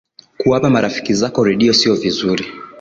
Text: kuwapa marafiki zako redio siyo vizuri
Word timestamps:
kuwapa 0.37 0.69
marafiki 0.69 1.13
zako 1.13 1.43
redio 1.43 1.73
siyo 1.73 1.95
vizuri 1.95 2.45